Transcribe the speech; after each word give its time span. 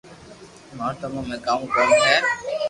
مارو 0.77 0.97
تمو 0.99 1.21
۾ 1.29 1.35
ڪاؤ 1.45 1.61
ڪوم 1.73 1.89
ھي 2.05 2.15